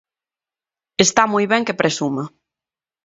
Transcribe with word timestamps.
Está 1.05 1.23
moi 1.33 1.45
ben 1.51 1.65
que 1.67 1.79
presuma. 1.81 2.23